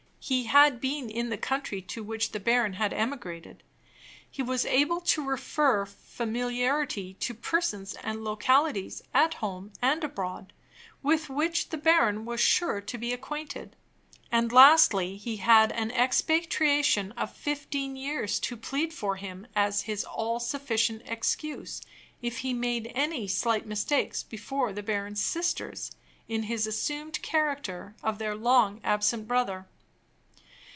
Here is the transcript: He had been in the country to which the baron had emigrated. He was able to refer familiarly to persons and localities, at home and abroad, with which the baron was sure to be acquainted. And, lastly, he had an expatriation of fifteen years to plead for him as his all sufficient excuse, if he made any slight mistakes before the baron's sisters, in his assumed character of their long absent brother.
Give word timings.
He 0.23 0.43
had 0.43 0.79
been 0.79 1.09
in 1.09 1.29
the 1.29 1.37
country 1.37 1.81
to 1.81 2.03
which 2.03 2.31
the 2.31 2.39
baron 2.39 2.73
had 2.73 2.93
emigrated. 2.93 3.63
He 4.29 4.43
was 4.43 4.65
able 4.67 5.01
to 5.01 5.25
refer 5.27 5.83
familiarly 5.83 7.15
to 7.19 7.33
persons 7.33 7.95
and 7.95 8.23
localities, 8.23 9.01
at 9.15 9.33
home 9.33 9.73
and 9.81 10.03
abroad, 10.03 10.53
with 11.01 11.27
which 11.27 11.69
the 11.69 11.77
baron 11.77 12.23
was 12.23 12.39
sure 12.39 12.81
to 12.81 12.97
be 12.99 13.11
acquainted. 13.13 13.75
And, 14.31 14.51
lastly, 14.51 15.17
he 15.17 15.37
had 15.37 15.71
an 15.71 15.89
expatriation 15.89 17.13
of 17.13 17.35
fifteen 17.35 17.95
years 17.95 18.39
to 18.41 18.55
plead 18.55 18.93
for 18.93 19.15
him 19.15 19.47
as 19.55 19.81
his 19.81 20.03
all 20.05 20.39
sufficient 20.39 21.01
excuse, 21.07 21.81
if 22.21 22.37
he 22.37 22.53
made 22.53 22.91
any 22.93 23.27
slight 23.27 23.65
mistakes 23.65 24.21
before 24.21 24.71
the 24.71 24.83
baron's 24.83 25.19
sisters, 25.21 25.91
in 26.29 26.43
his 26.43 26.67
assumed 26.67 27.23
character 27.23 27.95
of 28.03 28.19
their 28.19 28.35
long 28.35 28.79
absent 28.83 29.27
brother. 29.27 29.65